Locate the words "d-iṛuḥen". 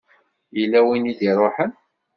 1.19-1.71